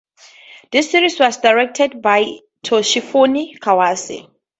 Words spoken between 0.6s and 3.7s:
This series was directed by Toshifumi